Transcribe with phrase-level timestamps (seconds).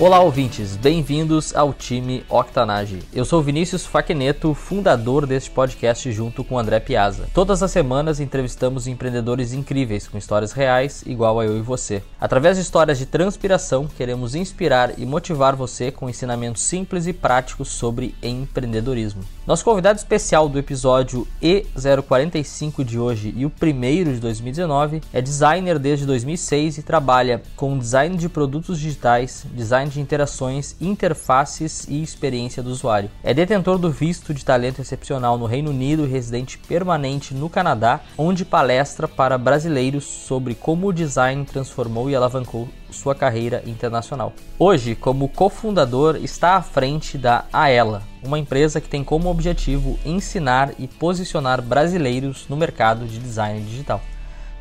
[0.00, 3.00] Olá, ouvintes, bem-vindos ao time Octanage.
[3.12, 7.28] Eu sou Vinícius Faqueneto, fundador deste podcast junto com André Piazza.
[7.34, 12.02] Todas as semanas entrevistamos empreendedores incríveis com histórias reais, igual a eu e você.
[12.18, 17.68] Através de histórias de transpiração, queremos inspirar e motivar você com ensinamentos simples e práticos
[17.68, 19.22] sobre empreendedorismo.
[19.50, 25.76] Nosso convidado especial do episódio E045 de hoje e o primeiro de 2019 é designer
[25.76, 32.62] desde 2006 e trabalha com design de produtos digitais, design de interações, interfaces e experiência
[32.62, 33.10] do usuário.
[33.24, 37.98] É detentor do visto de talento excepcional no Reino Unido e residente permanente no Canadá,
[38.16, 44.32] onde palestra para brasileiros sobre como o design transformou e alavancou sua carreira internacional.
[44.58, 50.72] Hoje, como cofundador, está à frente da Aela, uma empresa que tem como objetivo ensinar
[50.78, 54.00] e posicionar brasileiros no mercado de design digital.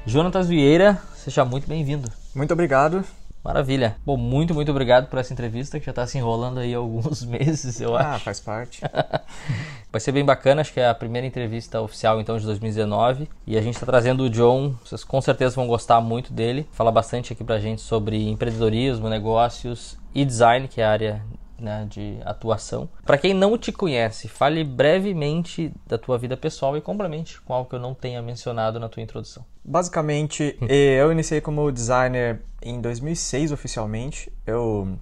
[0.05, 2.09] Jonatas Vieira, seja muito bem-vindo.
[2.33, 3.03] Muito obrigado.
[3.43, 3.95] Maravilha.
[4.05, 7.79] Bom, muito, muito obrigado por essa entrevista que já está se enrolando aí alguns meses,
[7.79, 8.09] eu ah, acho.
[8.09, 8.81] Ah, faz parte.
[9.91, 13.57] Vai ser bem bacana, acho que é a primeira entrevista oficial então de 2019 e
[13.57, 16.67] a gente está trazendo o John, vocês com certeza vão gostar muito dele.
[16.71, 21.21] Fala bastante aqui pra gente sobre empreendedorismo, negócios e design, que é a área
[21.61, 22.89] né, de atuação.
[23.05, 27.69] Para quem não te conhece, fale brevemente da tua vida pessoal e complemente com algo
[27.69, 29.45] que eu não tenha mencionado na tua introdução.
[29.63, 34.31] Basicamente, eh, eu iniciei como designer em 2006 oficialmente.
[34.45, 34.97] Eu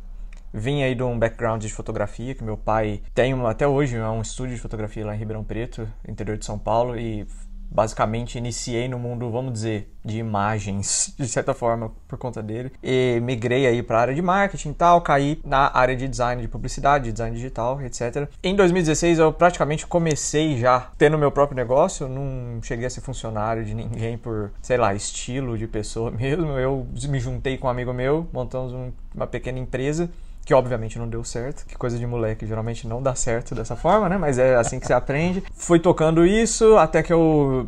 [0.53, 4.21] vim aí de um background de fotografia, que meu pai tem até hoje é um
[4.21, 7.27] estúdio de fotografia lá em Ribeirão Preto, interior de São Paulo, e
[7.69, 12.71] basicamente iniciei no mundo, vamos dizer, de imagens, de certa forma, por conta dele.
[12.81, 16.41] E migrei aí para a área de marketing e tal, caí na área de design
[16.41, 18.29] de publicidade, design digital, etc.
[18.41, 23.65] Em 2016 eu praticamente comecei já tendo meu próprio negócio, não cheguei a ser funcionário
[23.65, 26.57] de ninguém por, sei lá, estilo de pessoa mesmo.
[26.57, 30.09] Eu me juntei com um amigo meu, montamos um, uma pequena empresa
[30.47, 34.07] que obviamente não deu certo, que coisa de moleque geralmente não dá certo dessa forma,
[34.07, 34.17] né?
[34.17, 35.43] Mas é assim que se aprende.
[35.53, 37.67] Fui tocando isso até que eu,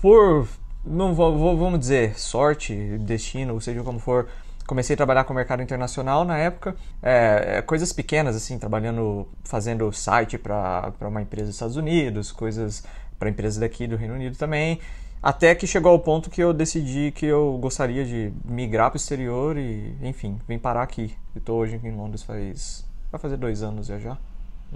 [0.00, 0.48] por,
[0.86, 4.26] não vou, vamos dizer, sorte, destino, seja como for,
[4.66, 9.28] comecei a trabalhar com o mercado internacional na época, é, é coisas pequenas assim, trabalhando,
[9.44, 12.84] fazendo site para uma empresa dos Estados Unidos, coisas
[13.18, 14.80] para empresas daqui do Reino Unido também.
[15.24, 19.00] Até que chegou ao ponto que eu decidi que eu gostaria de migrar para o
[19.00, 21.16] exterior e, enfim, vim parar aqui.
[21.34, 22.84] Estou hoje em Londres faz.
[23.10, 24.18] vai fazer dois anos já já.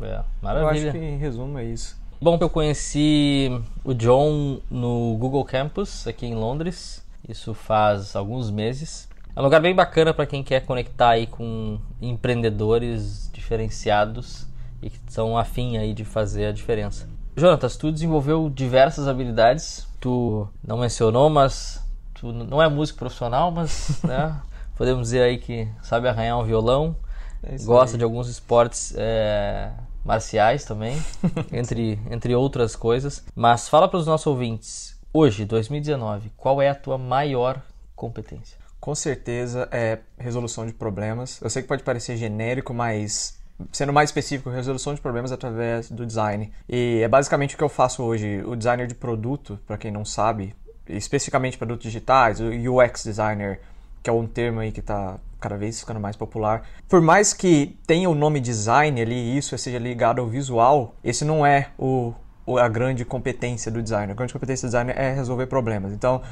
[0.01, 0.85] É, maravilha.
[0.85, 2.01] Eu acho que em resumo é isso.
[2.19, 3.51] Bom, eu conheci
[3.85, 7.05] o John no Google Campus aqui em Londres.
[7.29, 9.07] Isso faz alguns meses.
[9.37, 14.47] É um lugar bem bacana para quem quer conectar aí com empreendedores diferenciados
[14.81, 17.07] e que são afim aí de fazer a diferença.
[17.39, 21.83] Jonatas, tu desenvolveu diversas habilidades tu não mencionou, mas
[22.15, 24.41] tu não é músico profissional, mas né,
[24.77, 26.97] podemos dizer aí que sabe arranhar um violão,
[27.43, 27.99] é gosta aí.
[27.99, 29.71] de alguns esportes é,
[30.05, 31.01] marciais também,
[31.53, 33.25] entre, entre outras coisas.
[33.35, 37.61] Mas fala para os nossos ouvintes, hoje, 2019, qual é a tua maior
[37.95, 38.59] competência?
[38.81, 41.41] Com certeza é resolução de problemas.
[41.43, 43.38] Eu sei que pode parecer genérico, mas
[43.73, 46.53] sendo mais específico, resolução de problemas através do design.
[46.69, 48.43] E é basicamente o que eu faço hoje.
[48.47, 50.55] O designer de produto, para quem não sabe,
[50.89, 53.61] especificamente produtos digitais, o UX designer,
[54.03, 56.63] que é um termo aí que está cada vez ficando mais popular.
[56.89, 61.47] Por mais que tenha o nome design ali, isso seja ligado ao visual, esse não
[61.47, 62.13] é o,
[62.59, 64.13] a grande competência do designer.
[64.13, 65.93] A grande competência do designer é resolver problemas.
[65.93, 66.23] Então,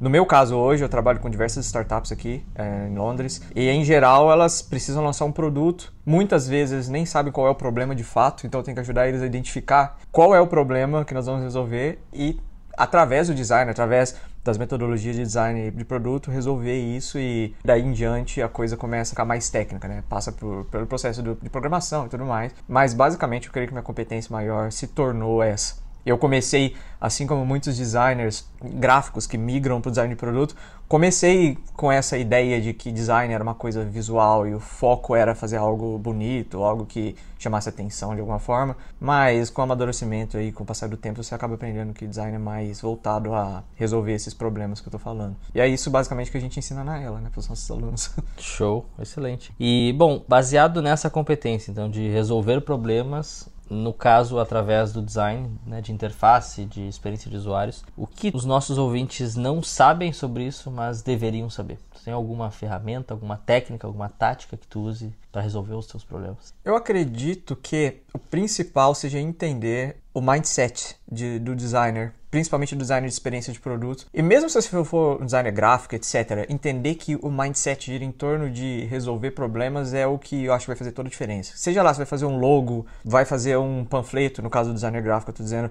[0.00, 3.82] no meu caso hoje, eu trabalho com diversas startups aqui é, em Londres e em
[3.84, 5.92] geral elas precisam lançar um produto.
[6.06, 9.20] Muitas vezes nem sabem qual é o problema de fato, então tenho que ajudar eles
[9.22, 12.38] a identificar qual é o problema que nós vamos resolver e
[12.76, 14.14] através do design, através
[14.44, 19.10] das metodologias de design de produto, resolver isso e daí em diante a coisa começa
[19.10, 20.04] a ficar mais técnica, né?
[20.08, 22.54] Passa por, pelo processo do, de programação e tudo mais.
[22.68, 27.44] Mas basicamente eu creio que minha competência maior se tornou essa eu comecei, assim como
[27.44, 30.54] muitos designers gráficos que migram para o design de produto,
[30.88, 35.34] comecei com essa ideia de que design era uma coisa visual e o foco era
[35.34, 40.50] fazer algo bonito, algo que chamasse atenção de alguma forma, mas com o amadurecimento e
[40.50, 44.12] com o passar do tempo você acaba aprendendo que design é mais voltado a resolver
[44.12, 45.36] esses problemas que eu estou falando.
[45.54, 48.10] E é isso basicamente que a gente ensina na ela, né, para os nossos alunos.
[48.38, 49.52] Show, excelente.
[49.60, 55.80] E bom, baseado nessa competência então de resolver problemas no caso através do design, né,
[55.80, 57.84] de interface, de experiência de usuários.
[57.96, 61.78] O que os nossos ouvintes não sabem sobre isso, mas deveriam saber?
[62.04, 66.54] Tem alguma ferramenta, alguma técnica, alguma tática que tu use para resolver os teus problemas?
[66.64, 73.08] Eu acredito que o principal seja entender o mindset de, do designer, principalmente do designer
[73.08, 74.06] de experiência de produto.
[74.12, 78.10] E mesmo se você for um designer gráfico, etc., entender que o mindset gira em
[78.10, 81.52] torno de resolver problemas é o que eu acho que vai fazer toda a diferença.
[81.56, 85.02] Seja lá, você vai fazer um logo, vai fazer um panfleto, no caso do designer
[85.02, 85.70] gráfico, eu tô dizendo,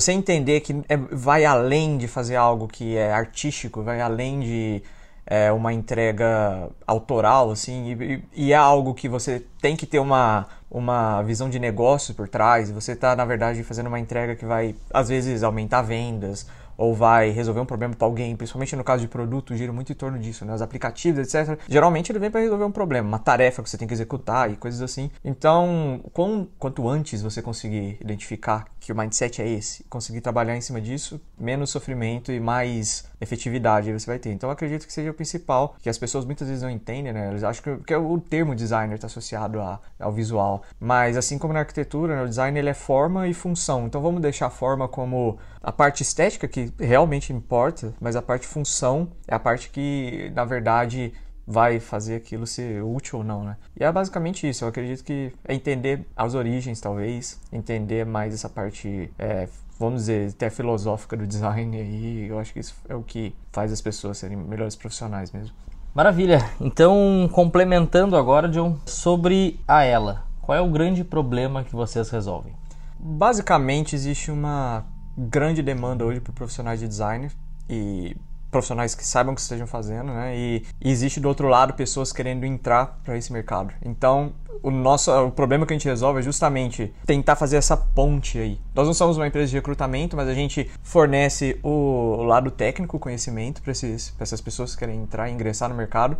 [0.00, 4.82] você entender que é, vai além de fazer algo que é artístico, vai além de
[5.26, 10.46] é, uma entrega autoral, assim, e, e, é algo que você tem que ter uma,
[10.70, 12.70] uma visão de negócio por trás.
[12.70, 16.46] Você está, na verdade, fazendo uma entrega que vai, às vezes, aumentar vendas
[16.76, 19.94] ou vai resolver um problema para alguém, principalmente no caso de produto, gira muito em
[19.94, 20.54] torno disso, né?
[20.54, 21.58] Os aplicativos, etc.
[21.68, 24.56] Geralmente ele vem para resolver um problema, uma tarefa que você tem que executar e
[24.56, 25.10] coisas assim.
[25.24, 30.60] Então, com, quanto antes você conseguir identificar que o mindset é esse, conseguir trabalhar em
[30.60, 34.30] cima disso, menos sofrimento e mais efetividade você vai ter.
[34.30, 37.30] Então, acredito que seja o principal, que as pessoas muitas vezes não entendem, né?
[37.30, 40.62] Eles acham que, que é o termo designer está associado a, ao visual.
[40.78, 43.86] Mas, assim como na arquitetura, né, o design ele é forma e função.
[43.86, 48.46] Então, vamos deixar a forma como a parte estética, que realmente importa, mas a parte
[48.46, 51.12] função é a parte que, na verdade,
[51.46, 53.56] vai fazer aquilo ser útil ou não, né?
[53.78, 54.64] E é basicamente isso.
[54.64, 59.48] Eu acredito que é entender as origens, talvez, entender mais essa parte, é,
[59.78, 61.76] vamos dizer, até filosófica do design.
[61.76, 65.54] E eu acho que isso é o que faz as pessoas serem melhores profissionais mesmo.
[65.94, 66.44] Maravilha.
[66.60, 70.24] Então, complementando agora, John, sobre a ela.
[70.42, 72.54] Qual é o grande problema que vocês resolvem?
[72.98, 74.84] Basicamente, existe uma
[75.16, 77.30] grande demanda hoje por profissionais de design
[77.68, 78.16] e
[78.50, 80.36] profissionais que saibam o que estejam fazendo, né?
[80.36, 83.72] E, existe do outro lado pessoas querendo entrar para esse mercado.
[83.84, 84.32] Então,
[84.62, 88.58] o nosso o problema que a gente resolve é justamente tentar fazer essa ponte aí.
[88.74, 92.96] Nós não somos uma empresa de recrutamento, mas a gente fornece o, o lado técnico,
[92.96, 96.16] o conhecimento para essas pessoas que querem entrar e ingressar no mercado.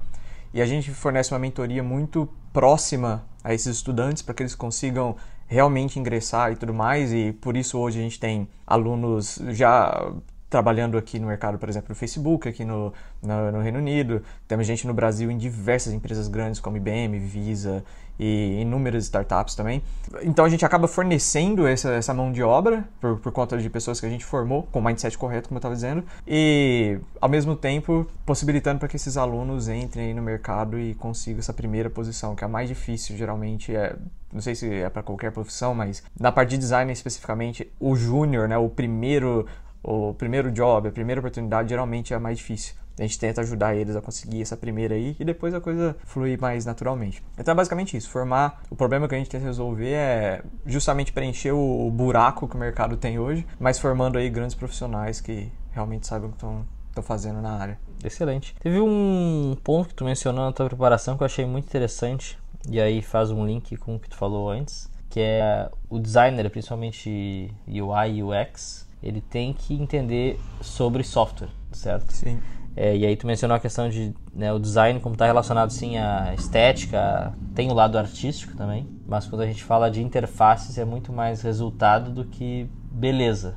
[0.53, 5.17] E a gente fornece uma mentoria muito próxima a esses estudantes para que eles consigam
[5.47, 7.13] realmente ingressar e tudo mais.
[7.13, 10.13] E por isso hoje a gente tem alunos já
[10.49, 14.23] trabalhando aqui no mercado, por exemplo, no Facebook, aqui no, no, no, Reino Unido.
[14.47, 17.85] Temos gente no Brasil em diversas empresas grandes como IBM, Visa
[18.19, 19.83] e inúmeras startups também.
[20.23, 24.01] Então a gente acaba fornecendo essa, essa mão de obra por, por conta de pessoas
[24.01, 27.55] que a gente formou com o mindset correto, como eu estava dizendo, e ao mesmo
[27.55, 32.43] tempo possibilitando para que esses alunos entrem no mercado e consigam essa primeira posição, que
[32.43, 33.95] é a mais difícil, geralmente é
[34.33, 38.49] não sei se é para qualquer profissão, mas na parte de design especificamente, o júnior,
[38.49, 39.47] né, o primeiro
[39.87, 42.75] o primeiro job, a primeira oportunidade geralmente é a mais difícil.
[42.99, 46.37] A gente tenta ajudar eles a conseguir essa primeira aí e depois a coisa flui
[46.39, 47.23] mais naturalmente.
[47.39, 48.11] Então é basicamente isso.
[48.11, 48.63] Formar.
[48.71, 52.97] O problema que a gente tenta resolver é justamente preencher o buraco que o mercado
[52.97, 56.67] tem hoje, mas formando aí grandes profissionais que realmente sabem o que estão
[57.03, 57.79] fazendo na área.
[58.03, 58.55] Excelente.
[58.59, 62.81] Teve um ponto que tu mencionou na tua preparação que eu achei muito interessante e
[62.81, 67.53] aí faz um link com o que tu falou antes, que é o designer, principalmente
[67.69, 72.13] UI e UX, ele tem que entender sobre software, certo?
[72.13, 72.41] Sim.
[72.77, 75.97] É, e aí tu mencionou a questão de né, o design como está relacionado sim
[75.97, 80.85] à estética, tem o lado artístico também, mas quando a gente fala de interfaces é
[80.85, 83.57] muito mais resultado do que beleza.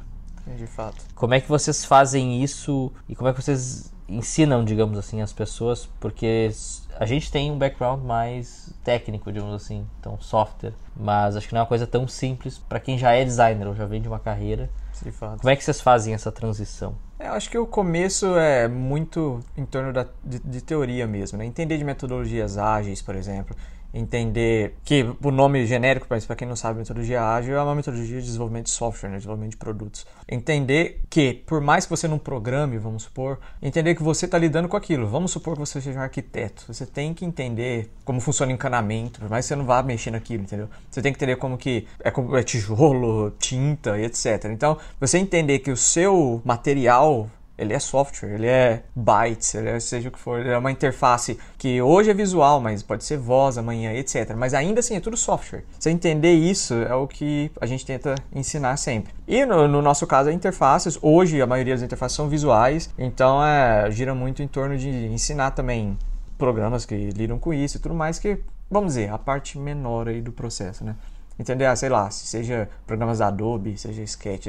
[0.57, 1.03] De fato.
[1.13, 5.31] Como é que vocês fazem isso e como é que vocês ensinam, digamos assim, as
[5.31, 5.87] pessoas?
[5.99, 6.51] Porque
[6.97, 11.59] a gente tem um background mais técnico, digamos assim, então software, mas acho que não
[11.59, 14.19] é uma coisa tão simples para quem já é designer ou já vem de uma
[14.19, 14.69] carreira
[15.01, 15.39] de fato.
[15.39, 16.95] Como é que vocês fazem essa transição?
[17.17, 21.37] É, eu acho que o começo é muito em torno da, de, de teoria mesmo,
[21.37, 21.45] né?
[21.45, 23.55] Entender de metodologias ágeis, por exemplo
[23.93, 28.25] entender que o nome genérico, para quem não sabe, metodologia ágil é uma metodologia de
[28.25, 30.05] desenvolvimento de software, né, desenvolvimento de produtos.
[30.27, 34.67] Entender que, por mais que você não programe, vamos supor, entender que você está lidando
[34.67, 35.07] com aquilo.
[35.07, 36.65] Vamos supor que você seja um arquiteto.
[36.67, 40.11] Você tem que entender como funciona o encanamento, por mais que você não vá mexer
[40.11, 40.69] naquilo, entendeu?
[40.89, 44.45] Você tem que entender como que é, como é tijolo, tinta e etc.
[44.45, 47.29] Então, você entender que o seu material
[47.59, 50.71] ele é software, ele é bytes, ele é, seja o que for, ele é uma
[50.71, 54.33] interface que hoje é visual, mas pode ser voz amanhã, etc.
[54.35, 55.63] Mas ainda assim é tudo software.
[55.77, 59.13] Você entender isso é o que a gente tenta ensinar sempre.
[59.27, 63.43] E no, no nosso caso, as interfaces, hoje a maioria das interfaces são visuais, então
[63.43, 65.97] é, gira muito em torno de ensinar também
[66.37, 68.39] programas que lidam com isso e tudo mais, que,
[68.71, 70.95] vamos dizer, a parte menor aí do processo, né?
[71.39, 74.47] Entender, ah, sei lá, seja programas da Adobe, seja Sketch,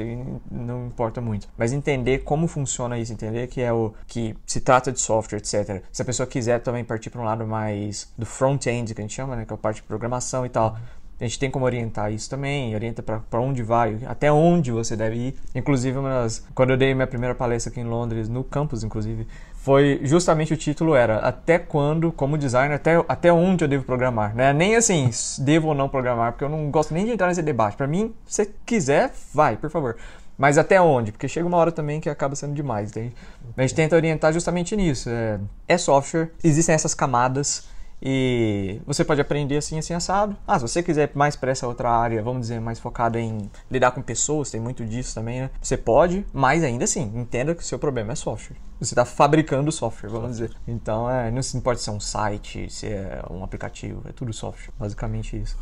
[0.51, 1.47] não importa muito.
[1.57, 5.81] Mas entender como funciona isso, entender que é o que se trata de software, etc.
[5.91, 9.13] Se a pessoa quiser também partir para um lado mais do front-end, que a gente
[9.13, 10.77] chama, né, que é a parte de programação e tal,
[11.21, 15.15] a gente tem como orientar isso também, orienta para onde vai, até onde você deve
[15.15, 15.35] ir.
[15.53, 19.27] Inclusive, das, quando eu dei minha primeira palestra aqui em Londres, no campus, inclusive,
[19.61, 24.35] foi justamente o título era até quando, como designer, até, até onde eu devo programar,
[24.35, 24.51] né?
[24.53, 27.77] Nem assim, devo ou não programar, porque eu não gosto nem de entrar nesse debate.
[27.77, 29.97] Para mim, se quiser, vai, por favor.
[30.35, 31.11] Mas até onde?
[31.11, 32.89] Porque chega uma hora também que acaba sendo demais.
[32.89, 33.13] Entende?
[33.55, 35.07] A gente tenta orientar justamente nisso.
[35.11, 37.69] É, é software, existem essas camadas
[38.01, 40.35] e você pode aprender assim, assim, assado.
[40.47, 43.91] Ah, se você quiser mais para essa outra área, vamos dizer, mais focada em lidar
[43.91, 45.49] com pessoas, tem muito disso também, né?
[45.61, 48.57] Você pode, mas ainda assim, entenda que o seu problema é software.
[48.79, 50.51] Você está fabricando software, vamos dizer.
[50.67, 54.73] Então, é, não importa se é um site, se é um aplicativo, é tudo software.
[54.79, 55.55] Basicamente isso.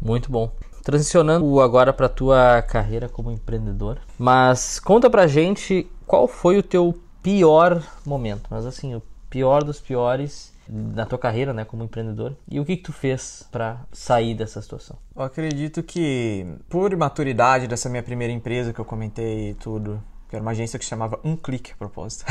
[0.00, 0.52] Muito bom.
[0.84, 7.00] Transicionando agora para tua carreira como empreendedor, mas conta pra gente qual foi o teu
[7.22, 12.36] pior momento, mas assim, o pior dos piores na tua carreira, né, como empreendedor?
[12.48, 14.96] E o que, que tu fez para sair dessa situação?
[15.14, 20.42] Eu acredito que por maturidade dessa minha primeira empresa que eu comentei tudo, que era
[20.42, 22.24] uma agência que chamava Um Clique a propósito.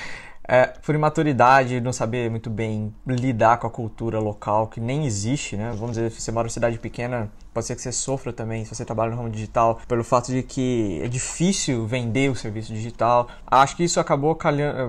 [0.46, 5.56] é, por imaturidade, não saber muito bem lidar com a cultura local, que nem existe,
[5.56, 5.72] né?
[5.76, 8.74] Vamos dizer, se você mora em cidade pequena, pode ser que você sofra também, se
[8.74, 13.28] você trabalha no ramo digital, pelo fato de que é difícil vender o serviço digital.
[13.46, 14.38] Acho que isso acabou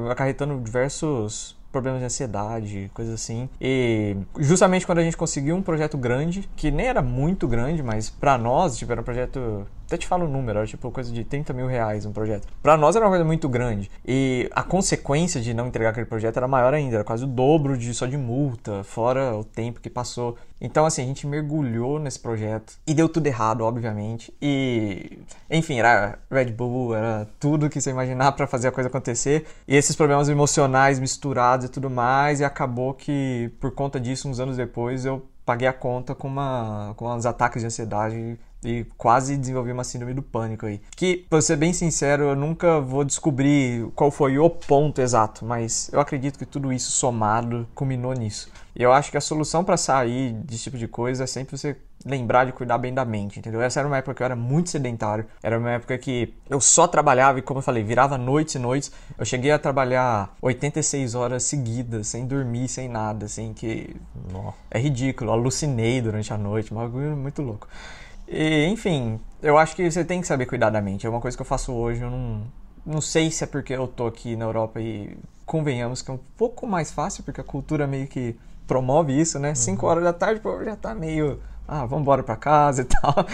[0.10, 3.49] acarretando diversos problemas de ansiedade, coisas assim.
[3.59, 8.09] E justamente quando a gente conseguiu um projeto grande, que nem era muito grande, mas
[8.09, 11.24] para nós, tipo, era um projeto até te falo o número, era tipo coisa de
[11.24, 12.48] 30 mil reais um projeto.
[12.62, 13.89] Para nós era uma coisa muito grande.
[14.05, 17.75] E a consequência de não entregar aquele projeto era maior ainda, era quase o dobro
[17.75, 20.38] de só de multa, fora o tempo que passou.
[20.62, 24.31] Então, assim, a gente mergulhou nesse projeto e deu tudo errado, obviamente.
[24.39, 25.19] E,
[25.50, 29.48] enfim, era Red Bull, era tudo que você imaginar para fazer a coisa acontecer.
[29.67, 32.41] E esses problemas emocionais misturados e tudo mais.
[32.41, 36.93] E acabou que, por conta disso, uns anos depois, eu paguei a conta com, uma,
[36.96, 40.81] com uns ataques de ansiedade e quase desenvolvi uma síndrome do pânico aí.
[40.95, 45.89] Que, pra ser bem sincero, eu nunca vou descobrir qual foi o ponto exato, mas
[45.93, 48.51] eu acredito que tudo isso somado culminou nisso.
[48.75, 51.75] E eu acho que a solução para sair desse tipo de coisa é sempre você
[52.05, 53.61] lembrar de cuidar bem da mente, entendeu?
[53.61, 56.87] Essa era uma época que eu era muito sedentário, era uma época que eu só
[56.87, 58.91] trabalhava e, como eu falei, virava noites e noites.
[59.17, 63.95] Eu cheguei a trabalhar 86 horas seguidas, sem dormir, sem nada, assim, que
[64.31, 64.55] Nossa.
[64.71, 65.31] é ridículo.
[65.31, 67.67] Alucinei durante a noite, um bagulho muito louco.
[68.29, 71.05] E, enfim, eu acho que você tem que saber cuidar da mente.
[71.05, 72.43] É uma coisa que eu faço hoje, eu não,
[72.86, 76.19] não sei se é porque eu tô aqui na Europa e convenhamos que é um
[76.38, 79.55] pouco mais fácil, porque a cultura meio que promove isso, né?
[79.55, 79.91] 5 uhum.
[79.91, 83.25] horas da tarde, pô, já tá meio, ah, vamos embora pra casa e tal.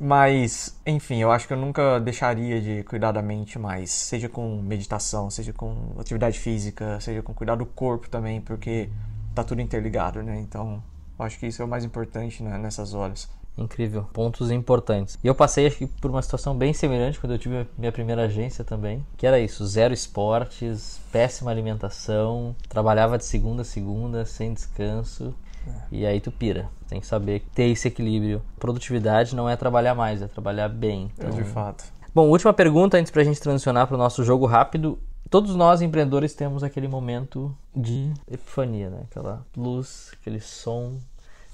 [0.00, 4.62] Mas, enfim, eu acho que eu nunca deixaria de cuidar da mente mais, seja com
[4.62, 8.88] meditação, seja com atividade física, seja com cuidar do corpo também, porque
[9.34, 10.38] tá tudo interligado, né?
[10.38, 10.80] Então,
[11.18, 13.28] eu acho que isso é o mais importante né, nessas horas.
[13.58, 15.18] Incrível, pontos importantes.
[15.22, 18.22] E eu passei acho que por uma situação bem semelhante quando eu tive minha primeira
[18.22, 24.54] agência também, que era isso, zero esportes, péssima alimentação, trabalhava de segunda a segunda sem
[24.54, 25.34] descanso.
[25.66, 25.72] É.
[25.90, 26.68] E aí tu pira.
[26.88, 28.40] Tem que saber ter esse equilíbrio.
[28.58, 31.10] Produtividade não é trabalhar mais, é trabalhar bem.
[31.18, 31.30] Então...
[31.30, 31.84] É de fato.
[32.14, 34.98] Bom, última pergunta antes pra gente transicionar para o nosso jogo rápido.
[35.28, 39.02] Todos nós empreendedores temos aquele momento de epifania, né?
[39.10, 40.98] Aquela luz, aquele som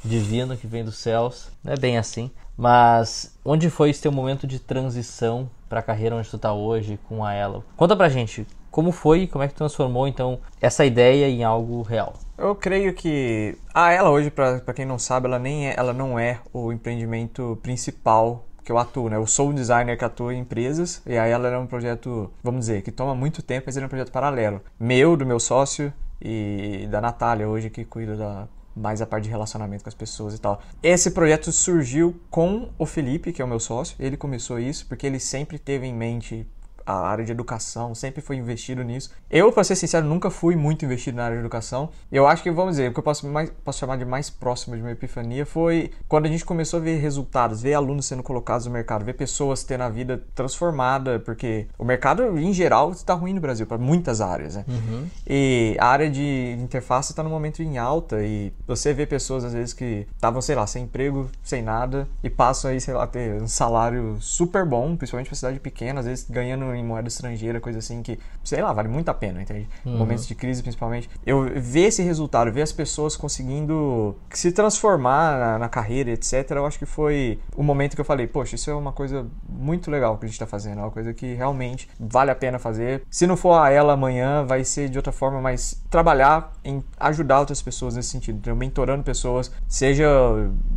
[0.04, 1.48] divino que vem dos céus.
[1.62, 2.30] Não é bem assim.
[2.56, 6.98] Mas onde foi esse teu momento de transição para a carreira onde tu está hoje
[7.08, 7.64] com a ela?
[7.76, 11.82] Conta pra gente como foi e como é que transformou então essa ideia em algo
[11.82, 12.14] real.
[12.36, 16.18] Eu creio que a ela hoje, para quem não sabe, ela nem é, ela não
[16.18, 19.16] é o empreendimento principal que eu atuo, né?
[19.16, 22.62] Eu sou um designer que atua em empresas e a ela é um projeto, vamos
[22.62, 24.60] dizer, que toma muito tempo, mas é um projeto paralelo.
[24.80, 29.30] Meu, do meu sócio e da Natália hoje que cuida da mais a parte de
[29.30, 30.60] relacionamento com as pessoas e tal.
[30.82, 33.96] Esse projeto surgiu com o Felipe, que é o meu sócio.
[33.98, 36.46] Ele começou isso porque ele sempre teve em mente
[36.86, 39.10] a área de educação, sempre foi investido nisso.
[39.30, 41.90] Eu, para ser sincero, nunca fui muito investido na área de educação.
[42.10, 44.76] Eu acho que, vamos dizer, o que eu posso, mais, posso chamar de mais próximo
[44.76, 48.66] de uma epifania foi quando a gente começou a ver resultados, ver alunos sendo colocados
[48.66, 53.32] no mercado, ver pessoas tendo a vida transformada, porque o mercado, em geral, está ruim
[53.32, 54.64] no Brasil, para muitas áreas, né?
[54.68, 55.06] Uhum.
[55.26, 59.52] E a área de interface está no momento em alta e você vê pessoas, às
[59.52, 63.40] vezes, que estavam, sei lá, sem emprego, sem nada, e passam aí, sei lá, ter
[63.40, 67.78] um salário super bom, principalmente para cidade pequena, às vezes ganhando em moeda estrangeira, coisa
[67.78, 69.68] assim que, sei lá, vale muito a pena, entende?
[69.84, 69.96] Uhum.
[69.96, 71.08] Momentos de crise, principalmente.
[71.24, 76.66] Eu ver esse resultado, ver as pessoas conseguindo se transformar na, na carreira, etc., eu
[76.66, 80.16] acho que foi o momento que eu falei, poxa, isso é uma coisa muito legal
[80.18, 83.02] que a gente está fazendo, é uma coisa que realmente vale a pena fazer.
[83.10, 87.40] Se não for a ela amanhã, vai ser de outra forma, mas trabalhar em ajudar
[87.40, 90.06] outras pessoas nesse sentido, então, mentorando pessoas, seja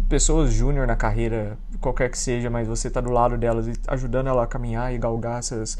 [0.09, 4.27] pessoas júnior na carreira, qualquer que seja, mas você tá do lado delas e ajudando
[4.27, 5.77] ela a caminhar e galgar essas,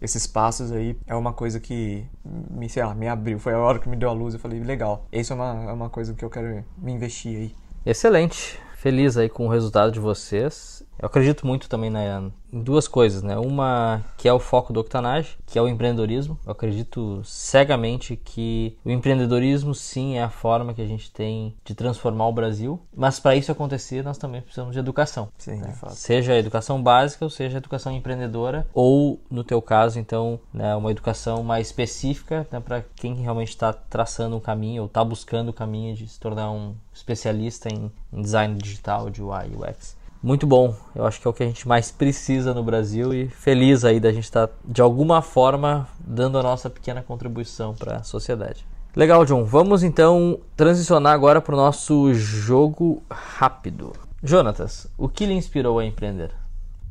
[0.00, 3.38] esses passos aí, é uma coisa que me, sei lá, me abriu.
[3.38, 5.72] Foi a hora que me deu a luz, eu falei, legal, isso é uma, é
[5.72, 7.56] uma coisa que eu quero me investir aí.
[7.84, 8.58] Excelente.
[8.76, 10.77] Feliz aí com o resultado de vocês.
[10.98, 13.38] Eu acredito muito também na, em duas coisas, né?
[13.38, 16.38] Uma que é o foco do Octanage, que é o empreendedorismo.
[16.44, 21.74] Eu acredito cegamente que o empreendedorismo sim é a forma que a gente tem de
[21.74, 25.28] transformar o Brasil, mas para isso acontecer nós também precisamos de educação.
[25.38, 25.68] Sim, né?
[25.68, 25.94] de fato.
[25.94, 30.74] Seja a educação básica ou seja a educação empreendedora ou no teu caso então né,
[30.74, 35.50] uma educação mais específica né, para quem realmente está traçando um caminho ou está buscando
[35.50, 39.97] o caminho de se tornar um especialista em, em design digital de UI e UX
[40.22, 40.74] muito bom.
[40.94, 44.00] Eu acho que é o que a gente mais precisa no Brasil e feliz aí
[44.00, 48.66] da gente estar tá, de alguma forma dando a nossa pequena contribuição para a sociedade.
[48.96, 49.44] Legal, John.
[49.44, 53.92] Vamos então transicionar agora para o nosso jogo rápido.
[54.22, 56.32] Jonatas, o que lhe inspirou a empreender?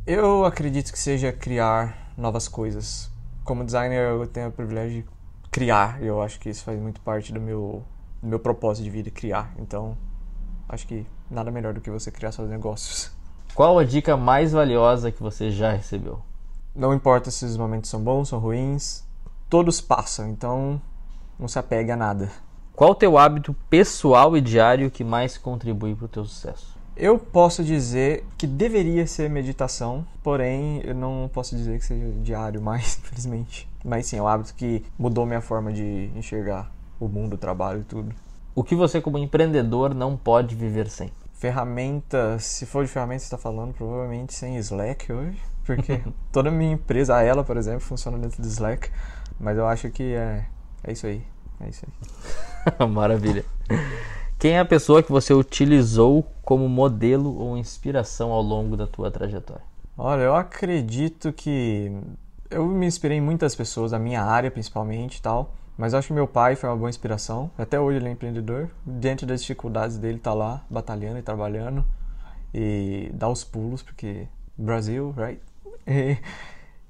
[0.05, 3.11] Eu acredito que seja criar novas coisas.
[3.43, 5.09] Como designer, eu tenho o privilégio de
[5.51, 6.01] criar.
[6.01, 7.83] Eu acho que isso faz muito parte do meu,
[8.21, 9.53] do meu propósito de vida, criar.
[9.59, 9.97] Então,
[10.69, 13.16] acho que nada melhor do que você criar seus negócios.
[13.57, 16.19] Qual a dica mais valiosa que você já recebeu?
[16.75, 19.03] Não importa se os momentos são bons, são ruins,
[19.49, 20.79] todos passam, então
[21.39, 22.29] não se apegue a nada.
[22.75, 26.77] Qual o teu hábito pessoal e diário que mais contribui para o teu sucesso?
[26.95, 32.61] Eu posso dizer que deveria ser meditação, porém eu não posso dizer que seja diário
[32.61, 33.67] mais, infelizmente.
[33.83, 37.79] Mas sim, é um hábito que mudou minha forma de enxergar o mundo, o trabalho
[37.79, 38.13] e tudo.
[38.53, 41.09] O que você como empreendedor não pode viver sem?
[41.37, 46.01] Ferramenta, se for de ferramenta você está falando, provavelmente sem Slack hoje, porque
[46.31, 48.89] toda a minha empresa, a ela, por exemplo, funciona dentro do Slack,
[49.39, 50.45] mas eu acho que é,
[50.83, 51.23] é isso aí.
[51.59, 52.87] É isso aí.
[52.89, 53.43] Maravilha.
[54.37, 59.09] Quem é a pessoa que você utilizou como modelo ou inspiração ao longo da tua
[59.09, 59.63] trajetória?
[59.97, 61.91] Olha, eu acredito que
[62.49, 65.55] eu me inspirei em muitas pessoas, a minha área principalmente e tal.
[65.77, 67.51] Mas acho que meu pai foi uma boa inspiração.
[67.57, 68.69] Até hoje ele é empreendedor.
[68.85, 71.85] Dentro das dificuldades dele, tá lá batalhando e trabalhando.
[72.53, 75.41] E dá os pulos, porque Brasil, right?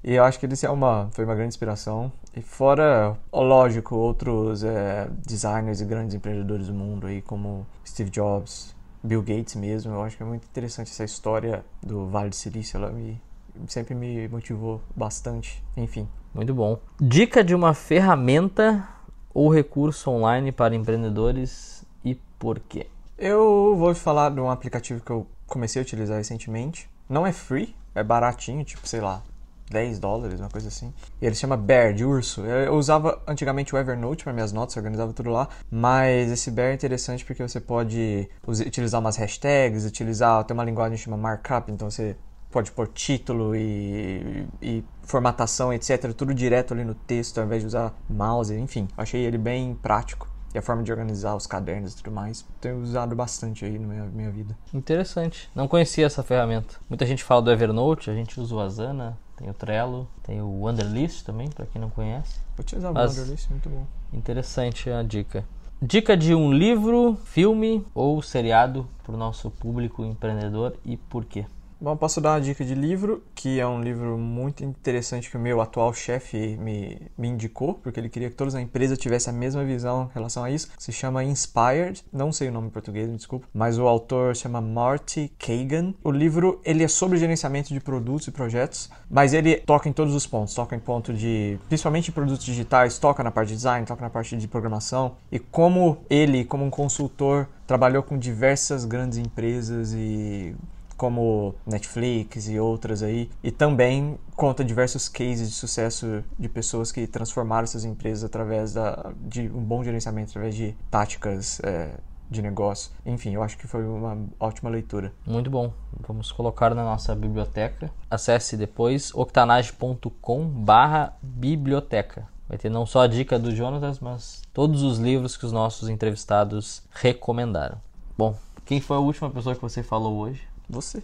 [0.04, 2.10] E, e eu acho que ele é uma, foi uma grande inspiração.
[2.34, 8.74] E fora, lógico, outros é, designers e grandes empreendedores do mundo aí, como Steve Jobs,
[9.02, 9.92] Bill Gates mesmo.
[9.92, 12.76] Eu acho que é muito interessante essa história do Vale do Silício.
[12.76, 13.20] Ela me,
[13.66, 15.62] sempre me motivou bastante.
[15.76, 16.78] Enfim, muito bom.
[17.00, 18.86] Dica de uma ferramenta
[19.32, 22.86] ou recurso online para empreendedores e por quê?
[23.16, 26.88] Eu vou falar de um aplicativo que eu comecei a utilizar recentemente.
[27.08, 29.22] Não é free, é baratinho, tipo, sei lá,
[29.70, 30.92] 10 dólares, uma coisa assim.
[31.20, 32.42] E ele se chama Bear, de urso.
[32.42, 35.48] Eu usava antigamente o Evernote para minhas notas, organizava tudo lá.
[35.70, 40.96] Mas esse Bear é interessante porque você pode utilizar umas hashtags, utilizar, tem uma linguagem
[40.96, 42.16] que chama markup, então você
[42.50, 46.12] pode pôr título e, e, formatação, etc.
[46.12, 48.88] Tudo direto ali no texto, ao invés de usar mouse, enfim.
[48.96, 50.28] Achei ele bem prático.
[50.54, 53.86] E a forma de organizar os cadernos e tudo mais, tenho usado bastante aí na
[53.86, 54.56] minha, minha vida.
[54.72, 55.50] Interessante.
[55.54, 56.76] Não conhecia essa ferramenta.
[56.88, 60.64] Muita gente fala do Evernote, a gente usa o Asana, tem o Trello, tem o
[60.64, 62.40] Wunderlist também, para quem não conhece.
[62.56, 63.86] Vou utilizar o Wunderlist, muito bom.
[64.10, 65.44] Interessante a dica.
[65.82, 71.44] Dica de um livro, filme ou seriado para o nosso público empreendedor e por quê?
[71.80, 75.40] Bom, posso dar uma dica de livro, que é um livro muito interessante que o
[75.40, 79.36] meu atual chefe me, me indicou, porque ele queria que todas as empresas tivessem a
[79.36, 80.68] mesma visão em relação a isso.
[80.76, 84.42] Se chama Inspired, não sei o nome em português, me desculpa, mas o autor se
[84.42, 85.94] chama Marty Kagan.
[86.02, 90.16] O livro, ele é sobre gerenciamento de produtos e projetos, mas ele toca em todos
[90.16, 93.86] os pontos, toca em ponto de, principalmente em produtos digitais, toca na parte de design,
[93.86, 99.16] toca na parte de programação, e como ele, como um consultor, trabalhou com diversas grandes
[99.16, 100.56] empresas e
[100.98, 107.06] como Netflix e outras aí, e também conta diversos cases de sucesso de pessoas que
[107.06, 111.92] transformaram essas empresas através da, de um bom gerenciamento, através de táticas é,
[112.28, 112.90] de negócio.
[113.06, 115.12] Enfim, eu acho que foi uma ótima leitura.
[115.24, 115.72] Muito bom.
[116.06, 117.90] Vamos colocar na nossa biblioteca.
[118.10, 122.26] Acesse depois octanage.com barra biblioteca.
[122.48, 125.88] Vai ter não só a dica do Jonatas, mas todos os livros que os nossos
[125.88, 127.78] entrevistados recomendaram.
[128.16, 128.34] Bom,
[128.64, 130.42] quem foi a última pessoa que você falou hoje?
[130.68, 131.02] Você.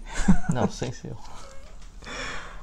[0.53, 1.17] Não, sem ser eu.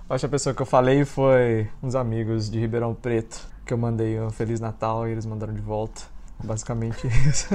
[0.09, 3.77] Acho que a pessoa que eu falei foi uns amigos de Ribeirão Preto, que eu
[3.77, 6.01] mandei um Feliz Natal e eles mandaram de volta.
[6.43, 7.47] Basicamente isso.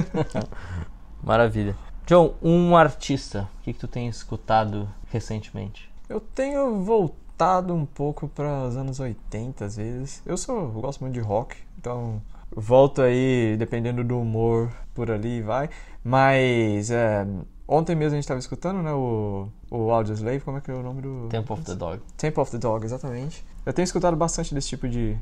[1.23, 1.77] Maravilha.
[2.07, 5.91] John, um artista, o que, que tu tem escutado recentemente?
[6.09, 10.23] Eu tenho voltado um pouco para os anos 80 às vezes.
[10.25, 12.23] Eu sou, eu gosto muito de rock, então
[12.55, 15.69] volto aí dependendo do humor por ali vai.
[16.03, 17.27] Mas é,
[17.67, 20.75] ontem mesmo a gente estava escutando, né, o, o Audio Slave, como é que é
[20.75, 21.29] o nome do...
[21.29, 22.03] Temple of the Dog.
[22.17, 23.45] Temple of the Dog, exatamente.
[23.65, 25.17] Eu tenho escutado bastante desse tipo de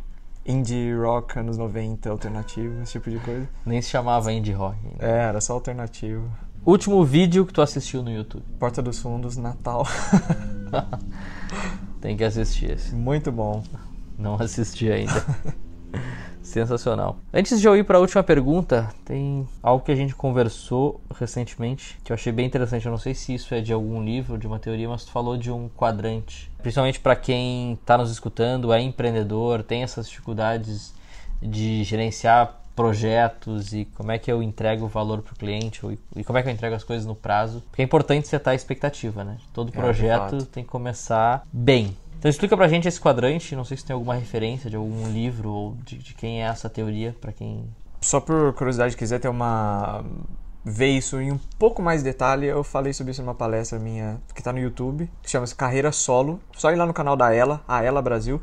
[0.47, 3.49] indie rock anos 90, alternativo, esse tipo de coisa.
[3.65, 4.77] Nem se chamava indie rock.
[4.85, 5.07] Ainda.
[5.07, 6.31] É, era só alternativo.
[6.65, 8.45] Último vídeo que tu assistiu no YouTube?
[8.59, 9.87] Porta dos Fundos, Natal.
[12.01, 12.95] Tem que assistir esse.
[12.95, 13.63] Muito bom.
[14.19, 15.25] Não assisti ainda.
[16.43, 17.17] Sensacional.
[17.33, 21.99] Antes de eu ir para a última pergunta, tem algo que a gente conversou recentemente
[22.05, 22.85] que eu achei bem interessante.
[22.85, 25.39] Eu não sei se isso é de algum livro, de uma teoria, mas tu falou
[25.39, 26.51] de um quadrante.
[26.61, 30.95] Principalmente para quem está nos escutando, é empreendedor, tem essas dificuldades
[31.41, 35.81] de gerenciar projetos e como é que eu entrego o valor para o cliente
[36.17, 37.63] e como é que eu entrego as coisas no prazo.
[37.71, 39.39] Porque é importante setar a expectativa, né?
[39.53, 41.97] Todo projeto é, tem que começar bem.
[42.19, 45.51] Então explica pra gente esse quadrante, não sei se tem alguma referência de algum livro
[45.51, 47.65] ou de, de quem é essa teoria, para quem...
[48.01, 50.05] Só por curiosidade, quiser ter uma...
[50.65, 54.43] ver isso em um pouco mais detalhe, eu falei sobre isso numa palestra minha que
[54.43, 57.83] tá no YouTube, que chama-se Carreira Solo, só ir lá no canal da Ela, a
[57.83, 58.41] Ela Brasil,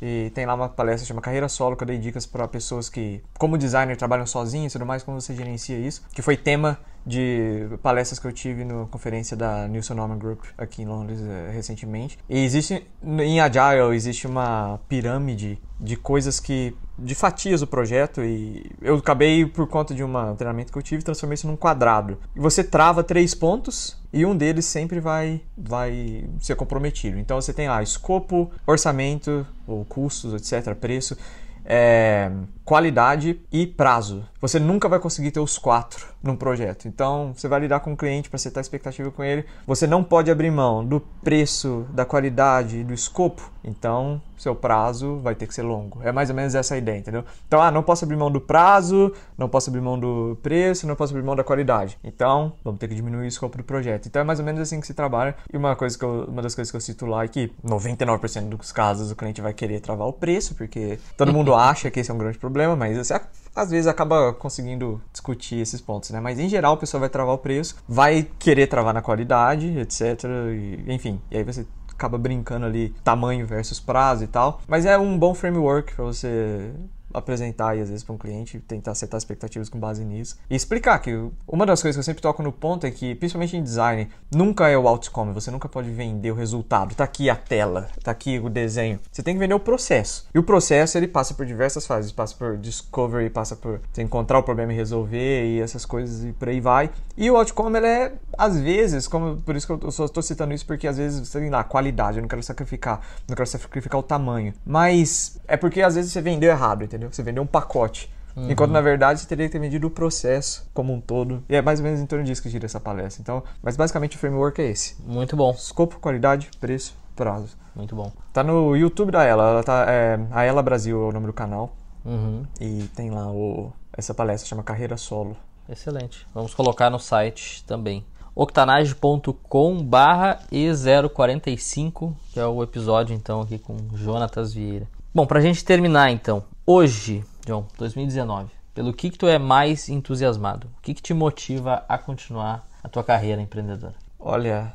[0.00, 3.22] e tem lá uma palestra chama Carreira Solo, que eu dei dicas para pessoas que,
[3.38, 7.68] como designer, trabalham sozinhos e tudo mais, como você gerencia isso, que foi tema de
[7.82, 12.18] palestras que eu tive na conferência da Nilson Norman Group aqui em Londres é, recentemente.
[12.28, 18.70] E existe, em Agile, existe uma pirâmide de coisas que, de fatias do projeto e
[18.80, 22.18] eu acabei, por conta de um treinamento que eu tive, transformei isso num quadrado.
[22.36, 27.18] E você trava três pontos e um deles sempre vai, vai ser comprometido.
[27.18, 31.16] Então você tem lá escopo, orçamento, ou custos, etc., preço
[31.64, 32.30] é,
[32.64, 34.24] qualidade e prazo.
[34.40, 36.86] Você nunca vai conseguir ter os quatro num projeto.
[36.86, 39.44] Então, você vai lidar com o cliente para setar a expectativa com ele.
[39.66, 43.50] Você não pode abrir mão do preço, da qualidade do escopo.
[43.64, 46.00] Então, seu prazo vai ter que ser longo.
[46.02, 47.24] É mais ou menos essa a ideia, entendeu?
[47.46, 50.96] Então, ah, não posso abrir mão do prazo, não posso abrir mão do preço, não
[50.96, 51.96] posso abrir mão da qualidade.
[52.02, 54.06] Então, vamos ter que diminuir o escopo do projeto.
[54.06, 55.36] Então, é mais ou menos assim que se trabalha.
[55.52, 58.48] E uma coisa que eu, uma das coisas que eu cito lá é que 99%
[58.48, 62.10] dos casos o cliente vai querer travar o preço, porque todo mundo acha que esse
[62.10, 63.20] é um grande problema, mas você
[63.54, 66.20] às vezes acaba conseguindo discutir esses pontos, né?
[66.20, 70.24] Mas em geral a pessoa vai travar o preço, vai querer travar na qualidade, etc.
[70.50, 74.60] E, enfim, e aí você acaba brincando ali tamanho versus prazo e tal.
[74.66, 76.72] Mas é um bom framework para você
[77.14, 80.38] apresentar aí, às vezes para um cliente, tentar acertar expectativas com base nisso.
[80.48, 83.56] E explicar que uma das coisas que eu sempre toco no ponto é que, principalmente
[83.56, 86.94] em design, nunca é o outcome, você nunca pode vender o resultado.
[86.94, 89.00] Tá aqui a tela, tá aqui o desenho.
[89.10, 90.26] Você tem que vender o processo.
[90.34, 94.42] E o processo ele passa por diversas fases, passa por discovery, passa por encontrar o
[94.42, 96.90] problema e resolver e essas coisas e por aí vai.
[97.16, 100.54] E o outcome ele é às vezes, como por isso que eu só estou citando
[100.54, 104.02] isso porque às vezes tem lá qualidade, eu não quero sacrificar, não quero sacrificar o
[104.02, 107.01] tamanho, mas é porque às vezes você vendeu errado, entendeu?
[107.02, 107.12] Entendeu?
[107.12, 108.10] Você vendeu um pacote.
[108.34, 108.50] Uhum.
[108.50, 111.42] Enquanto na verdade você teria que ter vendido o processo como um todo.
[111.48, 113.20] E é mais ou menos em torno disso que gira essa palestra.
[113.20, 114.96] Então, mas basicamente o framework é esse.
[115.02, 115.50] Muito bom.
[115.50, 117.56] Escopo, qualidade, preço, prazo.
[117.74, 118.10] Muito bom.
[118.32, 119.50] Tá no YouTube da Ela.
[119.50, 121.74] Ela tá, é, a Ela Brasil é o nome do canal.
[122.04, 122.44] Uhum.
[122.60, 125.36] E tem lá o, essa palestra chama Carreira Solo.
[125.68, 126.26] Excelente.
[126.34, 133.76] Vamos colocar no site também octanage.com barra E045, que é o episódio então aqui com
[133.94, 134.88] Jonatas Vieira.
[135.14, 140.68] Bom, pra gente terminar então, hoje, John, 2019, pelo que, que tu é mais entusiasmado?
[140.78, 143.94] O que, que te motiva a continuar a tua carreira empreendedora?
[144.18, 144.74] Olha,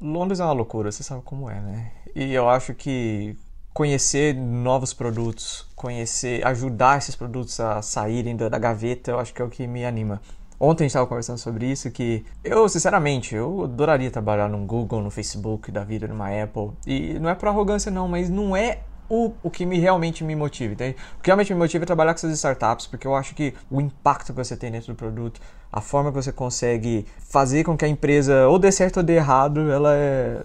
[0.00, 1.92] Londres é uma loucura, você sabe como é, né?
[2.14, 3.36] E eu acho que
[3.72, 9.40] conhecer novos produtos, conhecer, ajudar esses produtos a saírem da, da gaveta, eu acho que
[9.40, 10.20] é o que me anima.
[10.60, 15.00] Ontem a gente estava conversando sobre isso, que eu, sinceramente, eu adoraria trabalhar no Google,
[15.00, 16.72] no Facebook, da vida, numa Apple.
[16.84, 20.36] E não é por arrogância não, mas não é o, o que me realmente me
[20.36, 20.96] motiva, entende?
[21.18, 23.80] O que realmente me motiva é trabalhar com essas startups, porque eu acho que o
[23.80, 25.40] impacto que você tem dentro do produto,
[25.72, 29.14] a forma que você consegue fazer com que a empresa ou dê certo ou dê
[29.16, 30.42] errado, ela é.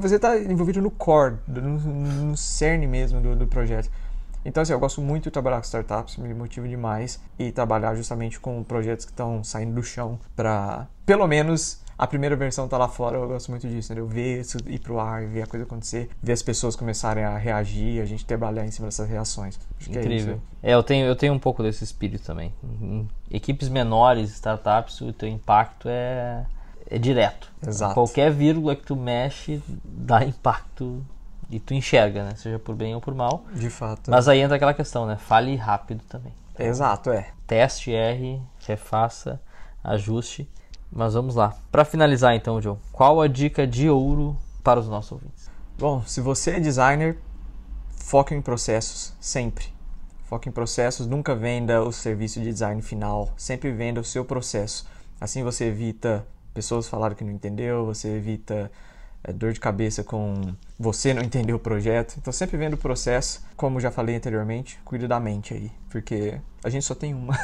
[0.00, 3.90] Você está envolvido no core, no, no cerne mesmo do, do projeto.
[4.44, 8.40] Então, assim, eu gosto muito de trabalhar com startups, me motiva demais e trabalhar justamente
[8.40, 12.88] com projetos que estão saindo do chão para, pelo menos, a primeira versão tá lá
[12.88, 14.08] fora, eu gosto muito disso, entendeu?
[14.08, 18.02] Ver isso ir pro ar, ver a coisa acontecer, ver as pessoas começarem a reagir,
[18.02, 19.56] a gente trabalhar em cima dessas reações.
[19.78, 20.40] Acho Incrível.
[20.60, 22.52] É, é, eu, tenho, eu tenho um pouco desse espírito também.
[22.80, 26.44] Em equipes menores, startups, o teu impacto é,
[26.90, 27.52] é direto.
[27.64, 27.94] Exato.
[27.94, 31.06] Qualquer vírgula que tu mexe dá impacto
[31.48, 32.34] e tu enxerga, né?
[32.34, 33.44] Seja por bem ou por mal.
[33.54, 34.10] De fato.
[34.10, 35.18] Mas aí entra aquela questão, né?
[35.18, 36.32] Fale rápido também.
[36.58, 37.28] Exato, é.
[37.46, 39.40] Teste, erre, refaça,
[39.84, 40.48] ajuste.
[40.92, 41.56] Mas vamos lá.
[41.70, 45.50] Para finalizar então, Joe, qual a dica de ouro para os nossos ouvintes?
[45.78, 47.16] Bom, se você é designer,
[47.96, 49.66] foque em processos, sempre.
[50.24, 54.86] Foque em processos, nunca venda o serviço de design final, sempre venda o seu processo.
[55.20, 58.70] Assim você evita pessoas falarem que não entendeu, você evita
[59.24, 62.16] é, dor de cabeça com você não entender o projeto.
[62.18, 66.68] Então sempre vendo o processo, como já falei anteriormente, cuide da mente aí, porque a
[66.68, 67.34] gente só tem uma.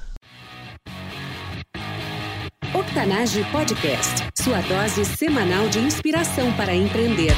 [2.74, 7.34] Octanage Podcast, sua dose semanal de inspiração para empreender.